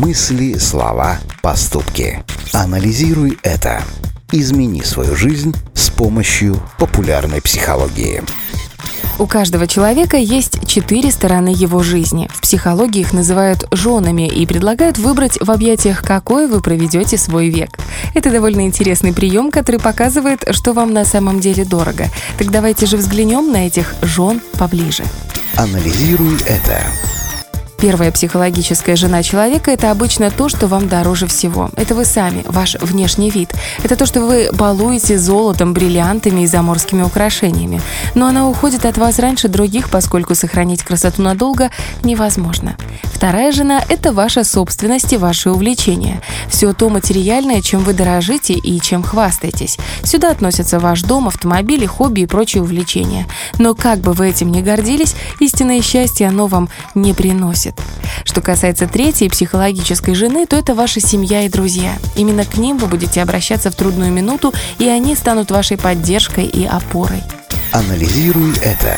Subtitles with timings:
[0.00, 2.24] Мысли, слова, поступки.
[2.54, 3.82] Анализируй это.
[4.32, 8.22] Измени свою жизнь с помощью популярной психологии.
[9.18, 12.30] У каждого человека есть четыре стороны его жизни.
[12.32, 17.78] В психологии их называют женами и предлагают выбрать в объятиях, какой вы проведете свой век.
[18.14, 22.06] Это довольно интересный прием, который показывает, что вам на самом деле дорого.
[22.38, 25.04] Так давайте же взглянем на этих жен поближе.
[25.56, 26.86] Анализируй это.
[27.80, 31.70] Первая психологическая жена человека– это обычно то, что вам дороже всего.
[31.76, 33.54] Это вы сами, ваш внешний вид.
[33.82, 37.80] Это то, что вы балуете золотом, бриллиантами и заморскими украшениями.
[38.14, 41.70] Но она уходит от вас раньше других, поскольку сохранить красоту надолго
[42.04, 42.76] невозможно.
[43.04, 46.20] Вторая жена– это ваша собственность и ваши увлечения.
[46.50, 49.78] Все то материальное, чем вы дорожите и чем хвастаетесь.
[50.02, 53.26] Сюда относятся ваш дом, автомобили, хобби и прочие увлечения.
[53.58, 57.80] Но как бы вы этим ни гордились, истинное счастье оно вам не приносит будет.
[58.24, 61.98] Что касается третьей психологической жены, то это ваша семья и друзья.
[62.16, 66.64] Именно к ним вы будете обращаться в трудную минуту, и они станут вашей поддержкой и
[66.66, 67.22] опорой.
[67.72, 68.96] Анализируй это.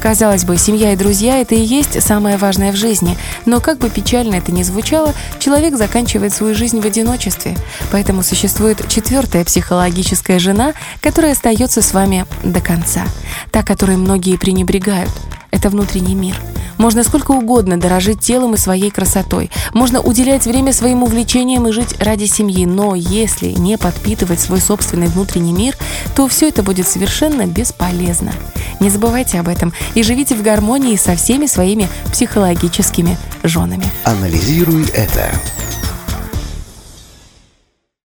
[0.00, 3.88] Казалось бы, семья и друзья– это и есть самое важное в жизни, но как бы
[3.88, 7.56] печально это ни звучало, человек заканчивает свою жизнь в одиночестве.
[7.92, 13.04] Поэтому существует четвертая психологическая жена, которая остается с вами до конца.
[13.52, 15.10] Та, которой многие пренебрегают.
[15.52, 16.34] Это внутренний мир–
[16.82, 19.52] можно сколько угодно дорожить телом и своей красотой.
[19.72, 22.66] Можно уделять время своим увлечениям и жить ради семьи.
[22.66, 25.76] Но если не подпитывать свой собственный внутренний мир,
[26.16, 28.32] то все это будет совершенно бесполезно.
[28.80, 33.84] Не забывайте об этом и живите в гармонии со всеми своими психологическими женами.
[34.02, 35.30] Анализируй это.